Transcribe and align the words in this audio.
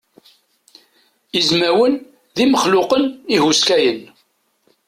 Izmawen 1.39 1.93
d 2.35 2.37
imexluqen 2.43 3.03
ihuskayen. 3.35 4.01